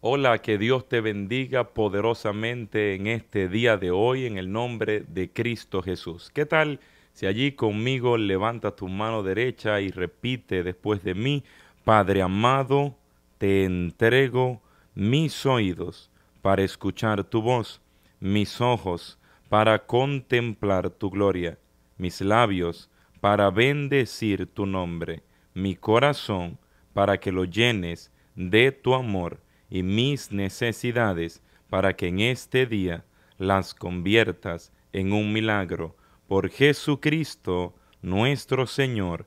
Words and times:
Hola, 0.00 0.38
que 0.38 0.58
Dios 0.58 0.88
te 0.88 1.00
bendiga 1.00 1.70
poderosamente 1.70 2.94
en 2.94 3.08
este 3.08 3.48
día 3.48 3.76
de 3.76 3.90
hoy 3.90 4.26
en 4.26 4.38
el 4.38 4.52
nombre 4.52 5.00
de 5.08 5.32
Cristo 5.32 5.82
Jesús. 5.82 6.30
¿Qué 6.32 6.46
tal 6.46 6.78
si 7.14 7.26
allí 7.26 7.50
conmigo 7.50 8.16
levanta 8.16 8.76
tu 8.76 8.86
mano 8.86 9.24
derecha 9.24 9.80
y 9.80 9.90
repite 9.90 10.62
después 10.62 11.02
de 11.02 11.14
mí, 11.14 11.42
Padre 11.82 12.22
amado, 12.22 12.94
te 13.38 13.64
entrego 13.64 14.62
mis 14.94 15.44
oídos 15.44 16.12
para 16.42 16.62
escuchar 16.62 17.24
tu 17.24 17.42
voz, 17.42 17.80
mis 18.20 18.60
ojos 18.60 19.18
para 19.48 19.84
contemplar 19.84 20.90
tu 20.90 21.10
gloria, 21.10 21.58
mis 21.96 22.20
labios 22.20 22.88
para 23.20 23.50
bendecir 23.50 24.46
tu 24.46 24.64
nombre, 24.64 25.24
mi 25.54 25.74
corazón 25.74 26.56
para 26.92 27.18
que 27.18 27.32
lo 27.32 27.44
llenes 27.44 28.12
de 28.36 28.70
tu 28.70 28.94
amor 28.94 29.40
y 29.70 29.82
mis 29.82 30.32
necesidades 30.32 31.42
para 31.68 31.94
que 31.94 32.08
en 32.08 32.20
este 32.20 32.66
día 32.66 33.04
las 33.36 33.74
conviertas 33.74 34.72
en 34.92 35.12
un 35.12 35.32
milagro. 35.32 35.96
Por 36.26 36.50
Jesucristo 36.50 37.74
nuestro 38.02 38.66
Señor. 38.66 39.26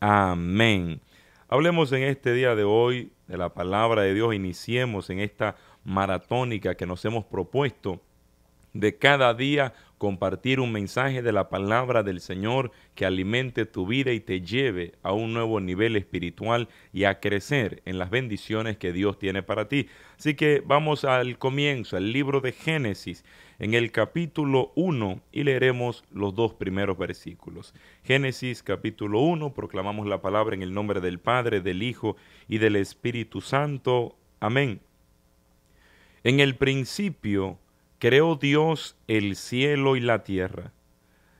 Amén. 0.00 1.00
Hablemos 1.48 1.92
en 1.92 2.02
este 2.04 2.32
día 2.32 2.54
de 2.54 2.64
hoy 2.64 3.12
de 3.26 3.36
la 3.36 3.52
palabra 3.52 4.02
de 4.02 4.14
Dios. 4.14 4.34
Iniciemos 4.34 5.10
en 5.10 5.20
esta 5.20 5.56
maratónica 5.84 6.74
que 6.74 6.86
nos 6.86 7.04
hemos 7.04 7.24
propuesto 7.24 8.00
de 8.72 8.96
cada 8.96 9.34
día 9.34 9.74
compartir 10.02 10.58
un 10.58 10.72
mensaje 10.72 11.22
de 11.22 11.30
la 11.30 11.48
palabra 11.48 12.02
del 12.02 12.20
Señor 12.20 12.72
que 12.96 13.06
alimente 13.06 13.66
tu 13.66 13.86
vida 13.86 14.10
y 14.10 14.18
te 14.18 14.40
lleve 14.40 14.94
a 15.04 15.12
un 15.12 15.32
nuevo 15.32 15.60
nivel 15.60 15.94
espiritual 15.94 16.68
y 16.92 17.04
a 17.04 17.20
crecer 17.20 17.82
en 17.84 18.00
las 18.00 18.10
bendiciones 18.10 18.78
que 18.78 18.92
Dios 18.92 19.16
tiene 19.16 19.44
para 19.44 19.68
ti. 19.68 19.86
Así 20.18 20.34
que 20.34 20.60
vamos 20.66 21.04
al 21.04 21.38
comienzo, 21.38 21.96
al 21.96 22.12
libro 22.12 22.40
de 22.40 22.50
Génesis, 22.50 23.24
en 23.60 23.74
el 23.74 23.92
capítulo 23.92 24.72
1 24.74 25.20
y 25.30 25.44
leeremos 25.44 26.02
los 26.10 26.34
dos 26.34 26.52
primeros 26.52 26.98
versículos. 26.98 27.72
Génesis 28.02 28.64
capítulo 28.64 29.20
1, 29.20 29.54
proclamamos 29.54 30.08
la 30.08 30.20
palabra 30.20 30.56
en 30.56 30.62
el 30.62 30.74
nombre 30.74 31.00
del 31.00 31.20
Padre, 31.20 31.60
del 31.60 31.80
Hijo 31.80 32.16
y 32.48 32.58
del 32.58 32.74
Espíritu 32.74 33.40
Santo. 33.40 34.16
Amén. 34.40 34.80
En 36.24 36.40
el 36.40 36.56
principio, 36.56 37.60
creó 38.02 38.34
Dios 38.34 38.96
el 39.06 39.36
cielo 39.36 39.94
y 39.94 40.00
la 40.00 40.24
tierra. 40.24 40.72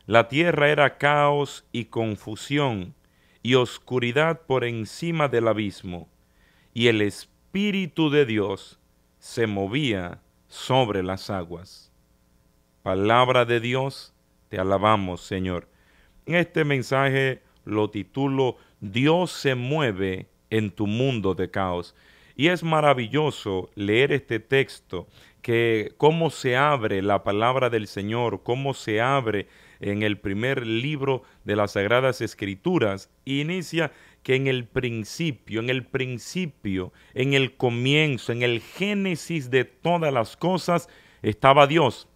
La 0.07 0.29
tierra 0.29 0.69
era 0.69 0.97
caos 0.97 1.67
y 1.73 1.87
confusión 1.87 2.95
y 3.43 3.55
oscuridad 3.55 4.43
por 4.43 4.63
encima 4.63 5.27
del 5.27 5.49
abismo, 5.49 6.09
y 6.73 6.87
el 6.87 7.03
Espíritu 7.03 8.11
de 8.11 8.27
Dios 8.27 8.79
se 9.19 9.49
movía 9.49 10.21
sobre 10.47 11.03
las 11.03 11.31
aguas. 11.31 11.91
Palabra 12.85 13.45
de 13.45 13.59
Dios, 13.59 14.15
te 14.49 14.61
alabamos, 14.61 15.21
Señor. 15.21 15.69
Este 16.27 16.65
mensaje 16.65 17.43
lo 17.65 17.91
titulo 17.91 18.57
Dios 18.79 19.33
se 19.33 19.57
mueve 19.57 20.29
en 20.49 20.71
tu 20.71 20.87
mundo 20.87 21.35
de 21.35 21.51
caos. 21.51 21.97
Y 22.37 22.49
es 22.49 22.63
maravilloso 22.63 23.69
leer 23.75 24.13
este 24.13 24.39
texto 24.39 25.09
que 25.43 25.93
cómo 25.99 26.31
se 26.31 26.57
abre 26.57 27.03
la 27.03 27.25
palabra 27.25 27.69
del 27.69 27.89
Señor, 27.89 28.43
cómo 28.45 28.75
se 28.75 29.01
abre 29.01 29.49
en 29.81 30.05
el 30.05 30.19
primer 30.19 30.65
libro 30.65 31.25
de 31.45 31.57
las 31.57 31.73
Sagradas 31.73 32.21
Escrituras, 32.21 33.11
inicia 33.25 33.93
que 34.23 34.37
en 34.37 34.47
el 34.47 34.67
principio, 34.67 35.61
en 35.61 35.69
el 35.69 35.85
principio, 35.85 36.93
en 37.13 37.35
el 37.35 37.57
comienzo, 37.57 38.31
en 38.31 38.43
el 38.43 38.61
génesis 38.61 39.51
de 39.51 39.65
todas 39.65 40.13
las 40.13 40.37
cosas, 40.37 40.89
estaba 41.23 41.67
Dios. 41.67 42.09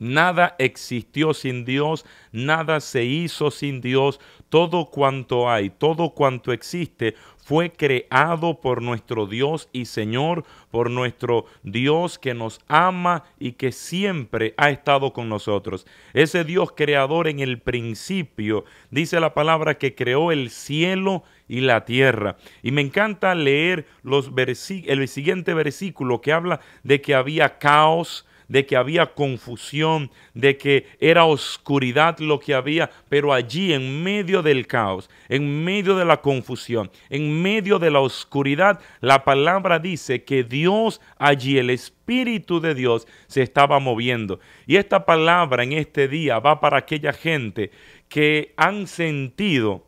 Nada 0.00 0.56
existió 0.58 1.34
sin 1.34 1.64
Dios, 1.64 2.06
nada 2.32 2.80
se 2.80 3.04
hizo 3.04 3.50
sin 3.50 3.80
Dios, 3.80 4.18
todo 4.48 4.86
cuanto 4.90 5.48
hay, 5.48 5.70
todo 5.70 6.14
cuanto 6.14 6.52
existe 6.52 7.14
fue 7.50 7.72
creado 7.72 8.60
por 8.60 8.80
nuestro 8.80 9.26
Dios 9.26 9.68
y 9.72 9.86
Señor, 9.86 10.44
por 10.70 10.88
nuestro 10.88 11.46
Dios 11.64 12.16
que 12.16 12.32
nos 12.32 12.60
ama 12.68 13.24
y 13.40 13.54
que 13.54 13.72
siempre 13.72 14.54
ha 14.56 14.70
estado 14.70 15.12
con 15.12 15.28
nosotros. 15.28 15.84
Ese 16.12 16.44
Dios 16.44 16.70
creador 16.76 17.26
en 17.26 17.40
el 17.40 17.58
principio, 17.58 18.64
dice 18.92 19.18
la 19.18 19.34
palabra 19.34 19.78
que 19.78 19.96
creó 19.96 20.30
el 20.30 20.50
cielo 20.50 21.24
y 21.48 21.62
la 21.62 21.84
tierra. 21.84 22.36
Y 22.62 22.70
me 22.70 22.82
encanta 22.82 23.34
leer 23.34 23.84
los 24.04 24.30
el 24.86 25.08
siguiente 25.08 25.52
versículo 25.52 26.20
que 26.20 26.32
habla 26.32 26.60
de 26.84 27.00
que 27.00 27.16
había 27.16 27.58
caos, 27.58 28.28
de 28.50 28.66
que 28.66 28.76
había 28.76 29.14
confusión, 29.14 30.10
de 30.34 30.58
que 30.58 30.88
era 30.98 31.24
oscuridad 31.24 32.18
lo 32.18 32.40
que 32.40 32.52
había, 32.52 32.90
pero 33.08 33.32
allí 33.32 33.72
en 33.72 34.02
medio 34.02 34.42
del 34.42 34.66
caos, 34.66 35.08
en 35.28 35.64
medio 35.64 35.94
de 35.94 36.04
la 36.04 36.20
confusión, 36.20 36.90
en 37.10 37.40
medio 37.40 37.78
de 37.78 37.92
la 37.92 38.00
oscuridad, 38.00 38.80
la 39.00 39.24
palabra 39.24 39.78
dice 39.78 40.24
que 40.24 40.42
Dios 40.42 41.00
allí, 41.16 41.58
el 41.58 41.70
Espíritu 41.70 42.60
de 42.60 42.74
Dios, 42.74 43.06
se 43.28 43.42
estaba 43.42 43.78
moviendo. 43.78 44.40
Y 44.66 44.76
esta 44.76 45.06
palabra 45.06 45.62
en 45.62 45.72
este 45.72 46.08
día 46.08 46.40
va 46.40 46.60
para 46.60 46.78
aquella 46.78 47.12
gente 47.12 47.70
que 48.08 48.52
han 48.56 48.88
sentido 48.88 49.86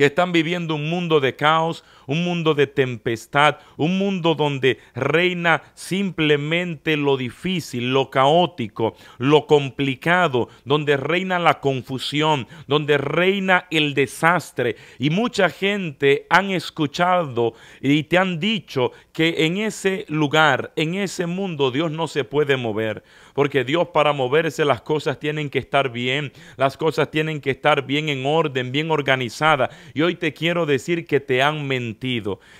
que 0.00 0.06
están 0.06 0.32
viviendo 0.32 0.76
un 0.76 0.88
mundo 0.88 1.20
de 1.20 1.36
caos, 1.36 1.84
un 2.06 2.24
mundo 2.24 2.54
de 2.54 2.66
tempestad, 2.66 3.58
un 3.76 3.98
mundo 3.98 4.34
donde 4.34 4.78
reina 4.94 5.62
simplemente 5.74 6.96
lo 6.96 7.18
difícil, 7.18 7.92
lo 7.92 8.08
caótico, 8.08 8.94
lo 9.18 9.46
complicado, 9.46 10.48
donde 10.64 10.96
reina 10.96 11.38
la 11.38 11.60
confusión, 11.60 12.48
donde 12.66 12.96
reina 12.96 13.66
el 13.70 13.92
desastre. 13.92 14.76
Y 14.98 15.10
mucha 15.10 15.50
gente 15.50 16.26
han 16.30 16.50
escuchado 16.50 17.52
y 17.82 18.04
te 18.04 18.16
han 18.16 18.40
dicho 18.40 18.92
que 19.12 19.44
en 19.44 19.58
ese 19.58 20.06
lugar, 20.08 20.72
en 20.76 20.94
ese 20.94 21.26
mundo, 21.26 21.70
Dios 21.70 21.90
no 21.90 22.08
se 22.08 22.24
puede 22.24 22.56
mover. 22.56 23.04
Porque 23.34 23.64
Dios 23.64 23.88
para 23.88 24.12
moverse 24.12 24.64
las 24.64 24.80
cosas 24.82 25.18
tienen 25.18 25.50
que 25.50 25.58
estar 25.58 25.90
bien, 25.90 26.32
las 26.56 26.76
cosas 26.76 27.10
tienen 27.10 27.40
que 27.40 27.50
estar 27.50 27.86
bien 27.86 28.08
en 28.08 28.26
orden, 28.26 28.72
bien 28.72 28.90
organizadas. 28.90 29.70
Y 29.94 30.02
hoy 30.02 30.14
te 30.14 30.32
quiero 30.32 30.66
decir 30.66 31.06
que 31.06 31.20
te 31.20 31.42
han 31.42 31.66
mentido 31.66 32.00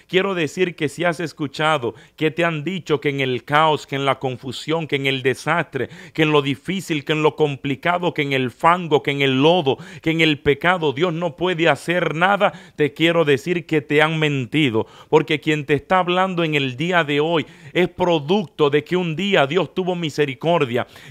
Quiero 0.09 0.35
decir 0.35 0.75
que 0.75 0.89
si 0.89 1.05
has 1.05 1.21
escuchado 1.21 1.95
que 2.17 2.31
te 2.31 2.45
han 2.45 2.65
dicho 2.65 3.01
que 3.01 3.11
en 3.11 3.21
el 3.21 3.45
caos, 3.45 3.87
que 3.87 3.97
en 3.97 4.05
la 4.05 4.19
confusión, 4.19 4.87
que 4.87 4.97
en 4.97 5.07
el 5.07 5.23
desastre, 5.23 5.89
que 6.13 6.23
en 6.23 6.33
lo 6.33 6.43
difícil, 6.43 7.05
que 7.05 7.13
en 7.13 7.23
lo 7.23 7.37
complicado, 7.37 8.13
que 8.13 8.23
en 8.23 8.33
el 8.33 8.51
fango, 8.51 9.03
que 9.03 9.13
en 9.13 9.23
el 9.23 9.43
lodo, 9.43 9.79
que 10.03 10.11
en 10.11 10.21
el 10.21 10.39
pecado 10.39 10.93
Dios 10.93 11.13
no 11.13 11.37
puede 11.37 11.69
hacer 11.69 12.15
nada, 12.15 12.53
te 12.77 12.93
quiero 12.93 13.25
decir 13.25 13.67
que 13.67 13.81
te 13.81 14.03
han 14.03 14.19
mentido. 14.19 14.87
Porque 15.09 15.41
quien 15.41 15.65
te 15.65 15.75
está 15.75 15.99
hablando 15.99 16.45
en 16.45 16.55
el 16.55 16.77
día 16.77 17.05
de 17.05 17.21
hoy 17.21 17.47
es 17.73 17.89
producto 17.89 18.71
de 18.71 18.85
que 18.85 18.97
un 18.97 19.17
día 19.17 19.47
Dios 19.47 19.75
tuvo 19.75 19.95
misericordia 19.95 20.60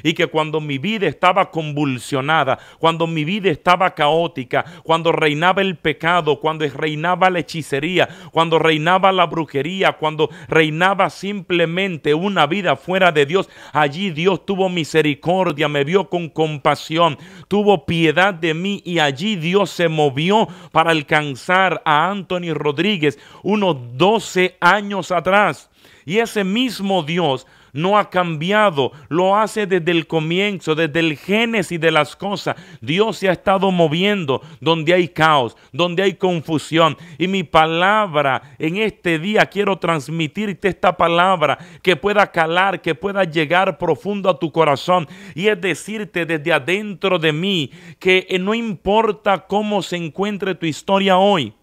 y 0.03 0.13
que 0.13 0.27
cuando 0.27 0.61
mi 0.61 0.77
vida 0.77 1.07
estaba 1.07 1.49
convulsionada, 1.49 2.59
cuando 2.79 3.07
mi 3.07 3.23
vida 3.23 3.49
estaba 3.49 3.93
caótica, 3.95 4.65
cuando 4.83 5.11
reinaba 5.11 5.61
el 5.61 5.77
pecado, 5.77 6.39
cuando 6.39 6.67
reinaba 6.67 7.29
la 7.29 7.39
hechicería, 7.39 8.07
cuando 8.31 8.59
reinaba 8.59 9.11
la 9.11 9.25
brujería, 9.25 9.93
cuando 9.93 10.29
reinaba 10.47 11.09
simplemente 11.09 12.13
una 12.13 12.45
vida 12.45 12.75
fuera 12.75 13.11
de 13.11 13.25
Dios, 13.25 13.49
allí 13.73 14.11
Dios 14.11 14.45
tuvo 14.45 14.69
misericordia, 14.69 15.67
me 15.67 15.83
vio 15.83 16.09
con 16.09 16.29
compasión, 16.29 17.17
tuvo 17.47 17.85
piedad 17.85 18.33
de 18.33 18.53
mí 18.53 18.81
y 18.85 18.99
allí 18.99 19.35
Dios 19.35 19.69
se 19.69 19.87
movió 19.87 20.47
para 20.71 20.91
alcanzar 20.91 21.81
a 21.85 22.09
Anthony 22.09 22.53
Rodríguez 22.53 23.19
unos 23.43 23.77
12 23.97 24.57
años 24.59 25.11
atrás. 25.11 25.69
Y 26.05 26.17
ese 26.17 26.43
mismo 26.43 27.03
Dios 27.03 27.45
no 27.73 27.97
ha 27.97 28.09
cambiado, 28.09 28.91
lo 29.07 29.35
hace 29.35 29.65
desde 29.65 29.91
el 29.91 30.07
comienzo, 30.07 30.75
desde 30.75 30.99
el 30.99 31.17
génesis 31.17 31.79
de 31.79 31.91
las 31.91 32.15
cosas. 32.15 32.55
Dios 32.81 33.17
se 33.17 33.29
ha 33.29 33.33
estado 33.33 33.71
moviendo 33.71 34.41
donde 34.59 34.93
hay 34.93 35.07
caos, 35.07 35.55
donde 35.71 36.03
hay 36.03 36.13
confusión. 36.13 36.97
Y 37.17 37.27
mi 37.27 37.43
palabra 37.43 38.41
en 38.57 38.77
este 38.77 39.19
día 39.19 39.45
quiero 39.45 39.77
transmitirte 39.77 40.67
esta 40.67 40.95
palabra 40.95 41.57
que 41.81 41.95
pueda 41.95 42.31
calar, 42.31 42.81
que 42.81 42.95
pueda 42.95 43.23
llegar 43.23 43.77
profundo 43.77 44.29
a 44.29 44.39
tu 44.39 44.51
corazón. 44.51 45.07
Y 45.35 45.47
es 45.47 45.59
decirte 45.59 46.25
desde 46.25 46.53
adentro 46.53 47.19
de 47.19 47.33
mí 47.33 47.71
que 47.99 48.25
no 48.39 48.53
importa 48.53 49.45
cómo 49.47 49.81
se 49.81 49.97
encuentre 49.97 50.55
tu 50.55 50.65
historia 50.65 51.17
hoy 51.17 51.53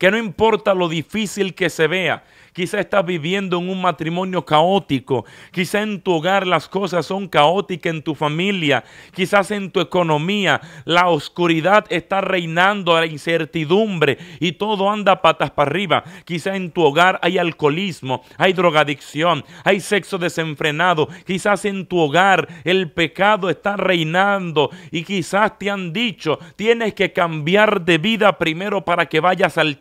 que 0.00 0.10
no 0.10 0.16
importa 0.16 0.72
lo 0.72 0.88
difícil 0.88 1.54
que 1.54 1.68
se 1.68 1.86
vea, 1.86 2.24
Quizá 2.52 2.80
estás 2.80 3.06
viviendo 3.06 3.58
en 3.58 3.70
un 3.70 3.80
matrimonio 3.80 4.44
caótico. 4.44 5.24
Quizá 5.52 5.82
en 5.82 6.00
tu 6.00 6.12
hogar 6.12 6.46
las 6.46 6.68
cosas 6.68 7.06
son 7.06 7.28
caóticas 7.28 7.94
en 7.94 8.02
tu 8.02 8.16
familia. 8.16 8.82
Quizás 9.14 9.52
en 9.52 9.70
tu 9.70 9.80
economía 9.80 10.60
la 10.84 11.08
oscuridad 11.08 11.86
está 11.90 12.20
reinando, 12.20 12.98
la 12.98 13.06
incertidumbre 13.06 14.18
y 14.40 14.52
todo 14.52 14.90
anda 14.90 15.22
patas 15.22 15.52
para 15.52 15.70
arriba. 15.70 16.04
Quizá 16.24 16.56
en 16.56 16.72
tu 16.72 16.82
hogar 16.82 17.20
hay 17.22 17.38
alcoholismo, 17.38 18.24
hay 18.36 18.52
drogadicción, 18.52 19.44
hay 19.62 19.78
sexo 19.78 20.18
desenfrenado. 20.18 21.08
Quizás 21.24 21.64
en 21.64 21.86
tu 21.86 21.98
hogar 21.98 22.48
el 22.64 22.90
pecado 22.90 23.48
está 23.48 23.76
reinando 23.76 24.70
y 24.90 25.04
quizás 25.04 25.56
te 25.56 25.70
han 25.70 25.92
dicho, 25.92 26.40
tienes 26.56 26.94
que 26.94 27.12
cambiar 27.12 27.82
de 27.84 27.98
vida 27.98 28.36
primero 28.38 28.84
para 28.84 29.06
que 29.06 29.20
vayas 29.20 29.56
al. 29.56 29.78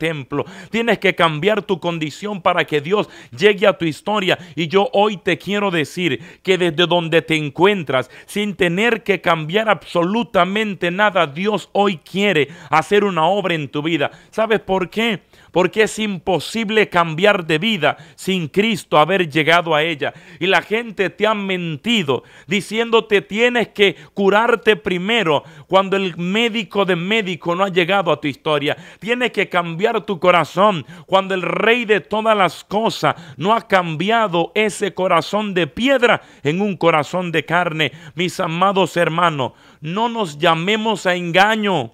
Tienes 0.69 0.99
que 0.99 1.15
cambiar 1.15 1.61
tu 1.61 1.79
condición 1.79 2.41
para 2.41 2.65
que 2.65 2.81
Dios 2.81 3.09
llegue 3.35 3.67
a 3.67 3.77
tu 3.77 3.85
historia. 3.85 4.37
Y 4.55 4.67
yo 4.67 4.89
hoy 4.93 5.17
te 5.17 5.37
quiero 5.37 5.71
decir 5.71 6.39
que 6.43 6.57
desde 6.57 6.87
donde 6.87 7.21
te 7.21 7.35
encuentras, 7.35 8.09
sin 8.25 8.55
tener 8.55 9.03
que 9.03 9.21
cambiar 9.21 9.69
absolutamente 9.69 10.91
nada, 10.91 11.27
Dios 11.27 11.69
hoy 11.73 11.97
quiere 11.97 12.49
hacer 12.69 13.03
una 13.03 13.25
obra 13.25 13.55
en 13.55 13.69
tu 13.69 13.81
vida. 13.81 14.11
¿Sabes 14.31 14.59
por 14.59 14.89
qué? 14.89 15.21
porque 15.51 15.83
es 15.83 15.99
imposible 15.99 16.89
cambiar 16.89 17.45
de 17.45 17.57
vida 17.57 17.97
sin 18.15 18.47
Cristo 18.47 18.97
haber 18.97 19.29
llegado 19.29 19.75
a 19.75 19.83
ella. 19.83 20.13
Y 20.39 20.47
la 20.47 20.61
gente 20.61 21.09
te 21.09 21.27
ha 21.27 21.33
mentido 21.33 22.23
diciéndote 22.47 23.21
tienes 23.21 23.69
que 23.69 23.95
curarte 24.13 24.75
primero 24.75 25.43
cuando 25.67 25.95
el 25.95 26.15
médico 26.17 26.85
de 26.85 26.95
médico 26.95 27.55
no 27.55 27.63
ha 27.63 27.69
llegado 27.69 28.11
a 28.11 28.19
tu 28.19 28.27
historia. 28.27 28.77
Tienes 28.99 29.31
que 29.31 29.49
cambiar 29.49 29.98
tu 30.03 30.19
corazón 30.19 30.85
cuando 31.05 31.33
el 31.33 31.41
rey 31.41 31.85
de 31.85 31.99
todas 31.99 32.35
las 32.35 32.63
cosas 32.63 33.15
no 33.37 33.53
ha 33.53 33.67
cambiado 33.67 34.51
ese 34.55 34.93
corazón 34.93 35.53
de 35.53 35.67
piedra 35.67 36.21
en 36.43 36.61
un 36.61 36.77
corazón 36.77 37.31
de 37.31 37.45
carne. 37.45 37.91
Mis 38.15 38.39
amados 38.39 38.97
hermanos, 38.97 39.53
no 39.81 40.09
nos 40.09 40.37
llamemos 40.37 41.05
a 41.05 41.15
engaño. 41.15 41.93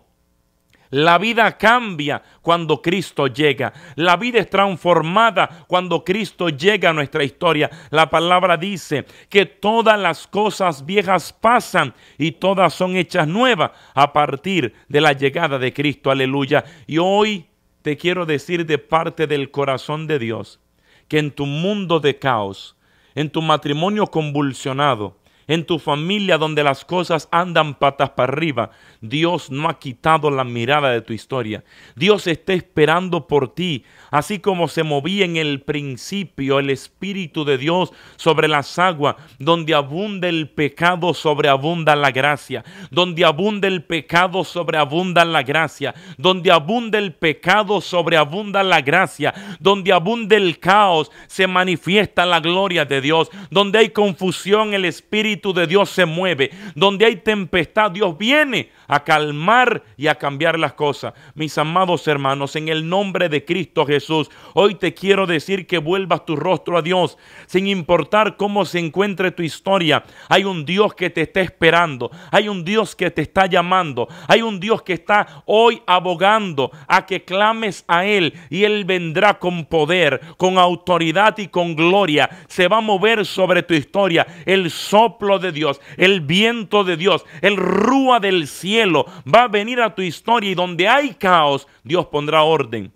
La 0.91 1.17
vida 1.17 1.57
cambia 1.57 2.21
cuando 2.41 2.81
Cristo 2.81 3.27
llega. 3.27 3.73
La 3.95 4.17
vida 4.17 4.39
es 4.39 4.49
transformada 4.49 5.65
cuando 5.67 6.03
Cristo 6.03 6.49
llega 6.49 6.91
a 6.91 6.93
nuestra 6.93 7.23
historia. 7.23 7.69
La 7.89 8.09
palabra 8.09 8.55
dice 8.55 9.05
que 9.27 9.45
todas 9.45 9.99
las 9.99 10.27
cosas 10.27 10.85
viejas 10.85 11.33
pasan 11.33 11.93
y 12.17 12.31
todas 12.31 12.73
son 12.73 12.95
hechas 12.95 13.27
nuevas 13.27 13.71
a 13.93 14.13
partir 14.13 14.73
de 14.87 15.01
la 15.01 15.13
llegada 15.13 15.57
de 15.57 15.73
Cristo. 15.73 16.11
Aleluya. 16.11 16.63
Y 16.87 16.97
hoy 16.97 17.45
te 17.85 17.97
quiero 17.97 18.25
decir 18.25 18.65
de 18.65 18.79
parte 18.79 19.27
del 19.27 19.51
corazón 19.51 20.07
de 20.07 20.17
Dios 20.17 20.59
que 21.07 21.19
en 21.19 21.29
tu 21.29 21.45
mundo 21.45 21.99
de 21.99 22.17
caos, 22.17 22.75
en 23.13 23.29
tu 23.29 23.43
matrimonio 23.43 24.07
convulsionado, 24.07 25.19
en 25.47 25.65
tu 25.65 25.79
familia 25.79 26.37
donde 26.37 26.63
las 26.63 26.85
cosas 26.85 27.27
andan 27.31 27.75
patas 27.75 28.11
para 28.11 28.33
arriba, 28.33 28.71
Dios 29.01 29.51
no 29.51 29.69
ha 29.69 29.79
quitado 29.79 30.31
la 30.31 30.43
mirada 30.43 30.89
de 30.91 31.01
tu 31.01 31.13
historia. 31.13 31.63
Dios 31.95 32.27
está 32.27 32.53
esperando 32.53 33.27
por 33.27 33.53
ti, 33.53 33.83
así 34.11 34.39
como 34.39 34.67
se 34.67 34.83
movía 34.83 35.25
en 35.25 35.37
el 35.37 35.61
principio 35.61 36.59
el 36.59 36.69
Espíritu 36.69 37.45
de 37.45 37.57
Dios 37.57 37.91
sobre 38.15 38.47
las 38.47 38.79
aguas, 38.79 39.15
donde 39.39 39.73
abunda 39.73 40.27
el 40.27 40.49
pecado, 40.49 41.13
sobreabunda 41.13 41.95
la 41.95 42.11
gracia, 42.11 42.63
donde 42.89 43.25
abunda 43.25 43.67
el 43.67 43.83
pecado, 43.83 44.43
sobreabunda 44.43 45.25
la 45.25 45.43
gracia, 45.43 45.93
donde 46.17 46.51
abunda 46.51 46.97
el 46.97 47.13
pecado, 47.13 47.81
sobreabunda 47.81 48.63
la 48.63 48.81
gracia, 48.81 49.33
donde 49.59 49.93
abunda 49.93 50.35
el 50.35 50.59
caos, 50.59 51.11
se 51.27 51.47
manifiesta 51.47 52.25
la 52.25 52.39
gloria 52.39 52.85
de 52.85 53.01
Dios, 53.01 53.29
donde 53.51 53.79
hay 53.79 53.89
confusión, 53.89 54.73
el 54.73 54.85
Espíritu 54.85 55.34
de 55.35 55.67
Dios 55.67 55.89
se 55.89 56.05
mueve, 56.05 56.51
donde 56.75 57.05
hay 57.05 57.17
tempestad, 57.17 57.91
Dios 57.91 58.17
viene 58.17 58.71
a 58.87 59.03
calmar 59.03 59.83
y 59.97 60.07
a 60.07 60.15
cambiar 60.15 60.57
las 60.57 60.73
cosas. 60.73 61.13
Mis 61.33 61.57
amados 61.57 62.07
hermanos, 62.07 62.55
en 62.55 62.69
el 62.69 62.87
nombre 62.87 63.29
de 63.29 63.43
Cristo 63.43 63.85
Jesús, 63.85 64.29
hoy 64.53 64.75
te 64.75 64.93
quiero 64.93 65.25
decir 65.25 65.67
que 65.67 65.77
vuelvas 65.77 66.25
tu 66.25 66.35
rostro 66.35 66.77
a 66.77 66.81
Dios, 66.81 67.17
sin 67.47 67.67
importar 67.67 68.37
cómo 68.37 68.65
se 68.65 68.79
encuentre 68.79 69.31
tu 69.31 69.43
historia. 69.43 70.03
Hay 70.29 70.43
un 70.43 70.65
Dios 70.65 70.93
que 70.93 71.09
te 71.09 71.21
está 71.21 71.41
esperando, 71.41 72.11
hay 72.31 72.47
un 72.47 72.63
Dios 72.63 72.95
que 72.95 73.11
te 73.11 73.21
está 73.21 73.45
llamando, 73.47 74.07
hay 74.27 74.41
un 74.41 74.59
Dios 74.59 74.81
que 74.83 74.93
está 74.93 75.43
hoy 75.45 75.81
abogando 75.85 76.71
a 76.87 77.05
que 77.05 77.23
clames 77.23 77.83
a 77.87 78.05
Él 78.05 78.33
y 78.49 78.63
Él 78.63 78.85
vendrá 78.85 79.39
con 79.39 79.65
poder, 79.65 80.21
con 80.37 80.57
autoridad 80.57 81.37
y 81.37 81.47
con 81.47 81.75
gloria. 81.75 82.29
Se 82.47 82.67
va 82.67 82.77
a 82.77 82.81
mover 82.81 83.25
sobre 83.25 83.63
tu 83.63 83.73
historia 83.73 84.25
el 84.45 84.69
soplo 84.69 85.24
de 85.39 85.51
Dios, 85.51 85.81
el 85.97 86.21
viento 86.21 86.83
de 86.83 86.97
Dios, 86.97 87.25
el 87.41 87.57
rúa 87.57 88.19
del 88.19 88.47
cielo 88.47 89.05
va 89.31 89.43
a 89.43 89.47
venir 89.47 89.81
a 89.81 89.93
tu 89.93 90.01
historia 90.01 90.51
y 90.51 90.55
donde 90.55 90.87
hay 90.87 91.15
caos, 91.15 91.67
Dios 91.83 92.05
pondrá 92.07 92.43
orden. 92.43 92.91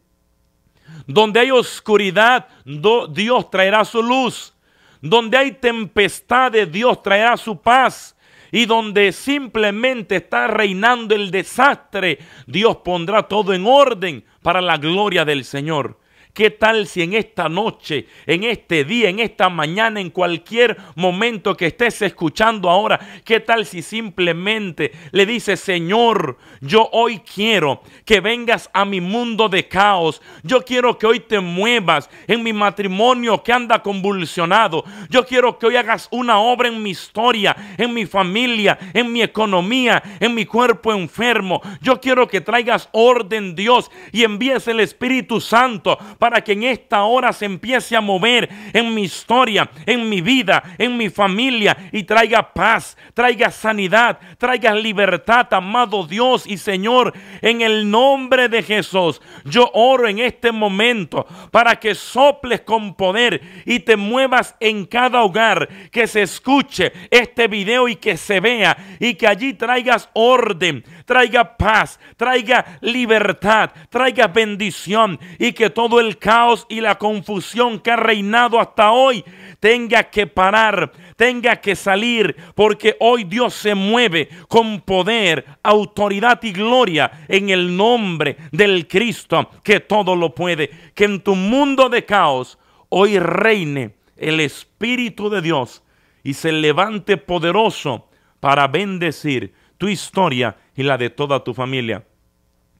Donde 1.07 1.39
hay 1.39 1.49
oscuridad, 1.49 2.47
Dios 2.63 3.49
traerá 3.49 3.83
su 3.83 4.03
luz. 4.03 4.53
Donde 5.01 5.37
hay 5.37 5.53
tempestades, 5.53 6.71
Dios 6.71 7.01
traerá 7.01 7.35
su 7.35 7.59
paz. 7.59 8.15
Y 8.51 8.65
donde 8.65 9.11
simplemente 9.11 10.17
está 10.17 10.47
reinando 10.47 11.15
el 11.15 11.31
desastre, 11.31 12.19
Dios 12.45 12.77
pondrá 12.77 13.23
todo 13.23 13.53
en 13.53 13.65
orden 13.65 14.23
para 14.43 14.61
la 14.61 14.77
gloria 14.77 15.25
del 15.25 15.45
Señor. 15.45 15.97
¿Qué 16.33 16.51
tal 16.51 16.87
si 16.87 17.01
en 17.01 17.15
esta 17.15 17.49
noche, 17.49 18.05
en 18.25 18.43
este 18.43 18.85
día, 18.85 19.09
en 19.09 19.19
esta 19.19 19.49
mañana, 19.49 19.99
en 19.99 20.11
cualquier 20.11 20.77
momento 20.95 21.57
que 21.57 21.65
estés 21.65 22.01
escuchando 22.03 22.69
ahora, 22.69 22.99
qué 23.25 23.39
tal 23.39 23.65
si 23.65 23.81
simplemente 23.81 24.91
le 25.11 25.25
dices, 25.25 25.59
Señor, 25.59 26.37
yo 26.61 26.87
hoy 26.93 27.19
quiero 27.19 27.81
que 28.05 28.19
vengas 28.21 28.69
a 28.73 28.85
mi 28.85 29.01
mundo 29.01 29.49
de 29.49 29.67
caos. 29.67 30.21
Yo 30.43 30.63
quiero 30.63 30.97
que 30.97 31.07
hoy 31.07 31.19
te 31.19 31.39
muevas 31.39 32.09
en 32.27 32.43
mi 32.43 32.53
matrimonio 32.53 33.43
que 33.43 33.51
anda 33.51 33.81
convulsionado. 33.81 34.83
Yo 35.09 35.25
quiero 35.25 35.57
que 35.57 35.65
hoy 35.65 35.77
hagas 35.77 36.07
una 36.11 36.39
obra 36.39 36.67
en 36.69 36.81
mi 36.81 36.91
historia, 36.91 37.55
en 37.77 37.93
mi 37.93 38.05
familia, 38.05 38.77
en 38.93 39.11
mi 39.11 39.23
economía, 39.23 40.01
en 40.19 40.35
mi 40.35 40.45
cuerpo 40.45 40.93
enfermo. 40.93 41.61
Yo 41.81 41.99
quiero 41.99 42.27
que 42.27 42.39
traigas 42.39 42.87
orden, 42.91 43.55
Dios, 43.55 43.89
y 44.11 44.23
envíes 44.23 44.67
el 44.67 44.79
Espíritu 44.79 45.41
Santo 45.41 45.97
para 46.19 46.41
que 46.41 46.51
en 46.51 46.63
esta 46.63 47.03
hora 47.03 47.33
se 47.33 47.45
empiece 47.45 47.95
a 47.95 48.01
mover 48.01 48.49
en 48.73 48.93
mi 48.93 49.03
historia, 49.03 49.69
en 49.85 50.07
mi 50.07 50.21
vida, 50.21 50.61
en 50.77 50.97
mi 50.97 51.09
familia 51.09 51.75
y 51.91 52.03
traiga 52.03 52.53
paz, 52.53 52.97
traiga 53.13 53.49
sanidad, 53.49 54.19
traiga 54.37 54.75
libertad, 54.75 55.47
amado 55.51 56.05
Dios 56.05 56.45
y 56.45 56.57
Señor, 56.57 57.13
en 57.41 57.61
el 57.61 57.89
nombre 57.89 58.49
de 58.49 58.61
Jesús. 58.61 59.21
Yo 59.45 59.71
oro 59.73 60.07
en 60.07 60.19
este 60.19 60.51
momento 60.51 61.25
para 61.51 61.77
que 61.77 61.95
soples 61.95 62.61
con 62.61 62.93
poder 62.95 63.41
y 63.65 63.79
te 63.79 63.95
muevas 63.95 64.55
en 64.59 64.85
cada 64.85 65.23
hogar, 65.23 65.69
que 65.91 66.05
se 66.05 66.23
escuche 66.23 66.91
este 67.09 67.47
video 67.47 67.87
y 67.87 67.95
que 67.95 68.17
se 68.17 68.41
vea 68.41 68.77
y 68.99 69.13
que 69.15 69.27
allí 69.27 69.53
traigas 69.53 70.09
orden, 70.13 70.83
traiga 71.05 71.55
paz, 71.55 71.99
traiga 72.17 72.77
libertad, 72.81 73.71
traiga 73.89 74.27
bendición 74.27 75.19
y 75.37 75.53
que 75.53 75.69
todo 75.69 76.01
el 76.09 76.17
caos 76.17 76.65
y 76.69 76.81
la 76.81 76.97
confusión 76.97 77.79
que 77.79 77.91
ha 77.91 77.95
reinado 77.95 78.59
hasta 78.59 78.91
hoy 78.91 79.23
tenga 79.59 80.03
que 80.03 80.25
parar, 80.25 80.91
tenga 81.15 81.57
que 81.57 81.75
salir, 81.75 82.35
porque 82.55 82.95
hoy 82.99 83.23
Dios 83.25 83.53
se 83.53 83.75
mueve 83.75 84.29
con 84.47 84.81
poder, 84.81 85.45
autoridad 85.63 86.41
y 86.43 86.51
gloria 86.51 87.25
en 87.27 87.49
el 87.49 87.75
nombre 87.75 88.37
del 88.51 88.87
Cristo 88.87 89.49
que 89.63 89.79
todo 89.79 90.15
lo 90.15 90.33
puede. 90.33 90.69
Que 90.95 91.05
en 91.05 91.21
tu 91.21 91.35
mundo 91.35 91.89
de 91.89 92.05
caos 92.05 92.57
hoy 92.89 93.19
reine 93.19 93.95
el 94.17 94.39
Espíritu 94.39 95.29
de 95.29 95.41
Dios 95.41 95.83
y 96.23 96.33
se 96.33 96.51
levante 96.51 97.17
poderoso 97.17 98.09
para 98.39 98.67
bendecir 98.67 99.53
tu 99.77 99.87
historia 99.87 100.57
y 100.75 100.83
la 100.83 100.97
de 100.97 101.09
toda 101.09 101.43
tu 101.43 101.53
familia. 101.53 102.05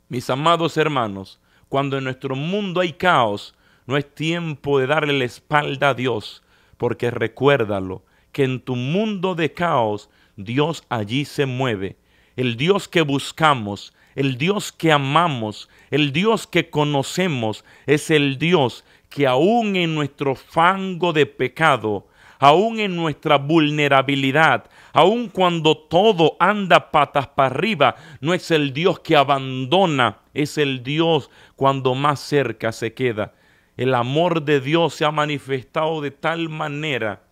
Mis 0.07 0.29
amados 0.29 0.75
hermanos, 0.77 1.39
cuando 1.69 1.97
en 1.97 2.03
nuestro 2.03 2.35
mundo 2.35 2.81
hay 2.81 2.93
caos, 2.93 3.55
no 3.85 3.95
es 3.95 4.13
tiempo 4.13 4.79
de 4.79 4.87
darle 4.87 5.17
la 5.17 5.25
espalda 5.25 5.89
a 5.89 5.93
Dios, 5.93 6.43
porque 6.77 7.11
recuérdalo, 7.11 8.03
que 8.31 8.43
en 8.43 8.59
tu 8.59 8.75
mundo 8.75 9.35
de 9.35 9.53
caos, 9.53 10.09
Dios 10.35 10.83
allí 10.89 11.25
se 11.25 11.45
mueve. 11.45 11.97
El 12.35 12.55
Dios 12.55 12.87
que 12.87 13.01
buscamos, 13.01 13.93
el 14.15 14.37
Dios 14.37 14.71
que 14.71 14.91
amamos, 14.91 15.69
el 15.91 16.11
Dios 16.11 16.47
que 16.47 16.69
conocemos, 16.69 17.63
es 17.85 18.09
el 18.09 18.37
Dios 18.37 18.83
que 19.09 19.27
aún 19.27 19.75
en 19.75 19.95
nuestro 19.95 20.35
fango 20.35 21.13
de 21.13 21.25
pecado, 21.25 22.07
aún 22.39 22.79
en 22.79 22.95
nuestra 22.95 23.37
vulnerabilidad, 23.37 24.69
aun 24.93 25.29
cuando 25.29 25.77
todo 25.77 26.35
anda 26.39 26.91
patas 26.91 27.27
para 27.27 27.53
arriba, 27.53 27.95
no 28.21 28.33
es 28.33 28.51
el 28.51 28.73
Dios 28.73 28.99
que 28.99 29.15
abandona, 29.15 30.19
es 30.33 30.57
el 30.57 30.83
Dios 30.83 31.29
cuando 31.55 31.95
más 31.95 32.19
cerca 32.19 32.71
se 32.71 32.93
queda. 32.93 33.33
El 33.77 33.93
amor 33.93 34.43
de 34.43 34.59
Dios 34.59 34.93
se 34.93 35.05
ha 35.05 35.11
manifestado 35.11 36.01
de 36.01 36.11
tal 36.11 36.49
manera 36.49 37.23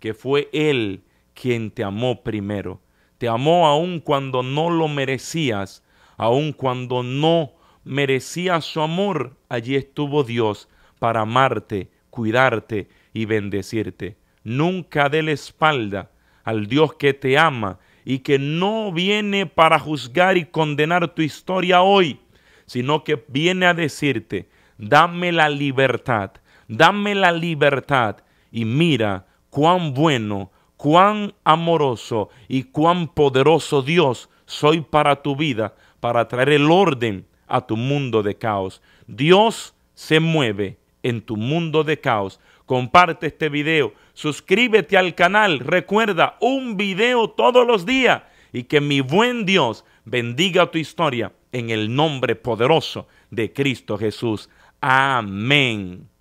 que 0.00 0.14
fue 0.14 0.48
Él 0.52 1.04
quien 1.34 1.70
te 1.70 1.84
amó 1.84 2.22
primero. 2.22 2.80
Te 3.18 3.28
amó 3.28 3.66
aun 3.66 4.00
cuando 4.00 4.42
no 4.42 4.68
lo 4.68 4.88
merecías, 4.88 5.84
aun 6.16 6.52
cuando 6.52 7.02
no 7.02 7.52
merecías 7.84 8.64
su 8.64 8.80
amor. 8.80 9.36
Allí 9.48 9.76
estuvo 9.76 10.24
Dios 10.24 10.68
para 10.98 11.20
amarte, 11.20 11.90
cuidarte 12.10 12.88
y 13.12 13.24
bendecirte. 13.26 14.16
Nunca 14.44 15.08
dé 15.08 15.22
la 15.22 15.32
espalda 15.32 16.11
al 16.44 16.66
Dios 16.66 16.94
que 16.94 17.14
te 17.14 17.38
ama 17.38 17.78
y 18.04 18.20
que 18.20 18.38
no 18.38 18.92
viene 18.92 19.46
para 19.46 19.78
juzgar 19.78 20.36
y 20.36 20.44
condenar 20.44 21.14
tu 21.14 21.22
historia 21.22 21.82
hoy, 21.82 22.20
sino 22.66 23.04
que 23.04 23.24
viene 23.28 23.66
a 23.66 23.74
decirte, 23.74 24.48
dame 24.78 25.32
la 25.32 25.48
libertad, 25.48 26.32
dame 26.68 27.14
la 27.14 27.32
libertad 27.32 28.16
y 28.50 28.64
mira 28.64 29.26
cuán 29.50 29.94
bueno, 29.94 30.50
cuán 30.76 31.34
amoroso 31.44 32.30
y 32.48 32.64
cuán 32.64 33.08
poderoso 33.08 33.82
Dios 33.82 34.28
soy 34.46 34.80
para 34.80 35.22
tu 35.22 35.36
vida, 35.36 35.74
para 36.00 36.26
traer 36.26 36.50
el 36.50 36.70
orden 36.70 37.26
a 37.46 37.60
tu 37.66 37.76
mundo 37.76 38.22
de 38.22 38.36
caos. 38.36 38.82
Dios 39.06 39.74
se 39.94 40.18
mueve 40.18 40.78
en 41.02 41.20
tu 41.20 41.36
mundo 41.36 41.84
de 41.84 42.00
caos 42.00 42.40
comparte 42.72 43.26
este 43.26 43.50
video, 43.50 43.92
suscríbete 44.14 44.96
al 44.96 45.14
canal, 45.14 45.58
recuerda 45.60 46.36
un 46.40 46.76
video 46.76 47.30
todos 47.30 47.66
los 47.66 47.86
días 47.86 48.22
y 48.52 48.64
que 48.64 48.80
mi 48.80 49.00
buen 49.00 49.46
Dios 49.46 49.84
bendiga 50.04 50.70
tu 50.70 50.78
historia 50.78 51.32
en 51.52 51.70
el 51.70 51.94
nombre 51.94 52.36
poderoso 52.36 53.06
de 53.30 53.52
Cristo 53.52 53.98
Jesús. 53.98 54.48
Amén. 54.80 56.11